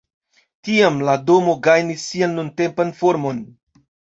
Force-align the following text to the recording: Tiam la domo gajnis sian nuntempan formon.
Tiam 0.69 0.97
la 1.09 1.15
domo 1.27 1.55
gajnis 1.69 2.07
sian 2.07 2.35
nuntempan 2.41 2.99
formon. 3.03 3.45